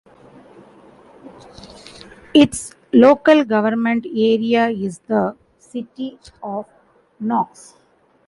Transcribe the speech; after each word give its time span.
Its 2.33 2.73
local 2.91 3.43
government 3.45 4.03
area 4.07 4.67
is 4.69 4.97
the 4.97 5.37
City 5.59 6.17
of 6.41 6.65
Knox. 7.19 7.75